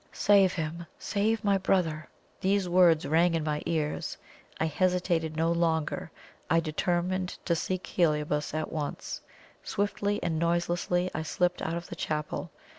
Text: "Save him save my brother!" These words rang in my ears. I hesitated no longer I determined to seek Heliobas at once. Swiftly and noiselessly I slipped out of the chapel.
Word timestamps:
"Save 0.11 0.53
him 0.53 0.87
save 0.97 1.43
my 1.43 1.59
brother!" 1.59 2.09
These 2.39 2.67
words 2.67 3.05
rang 3.05 3.35
in 3.35 3.43
my 3.43 3.61
ears. 3.67 4.17
I 4.59 4.65
hesitated 4.65 5.35
no 5.37 5.51
longer 5.51 6.09
I 6.49 6.59
determined 6.59 7.37
to 7.45 7.55
seek 7.55 7.85
Heliobas 7.85 8.55
at 8.55 8.71
once. 8.73 9.21
Swiftly 9.63 10.17
and 10.23 10.39
noiselessly 10.39 11.11
I 11.13 11.21
slipped 11.21 11.61
out 11.61 11.75
of 11.75 11.85
the 11.85 11.95
chapel. 11.95 12.49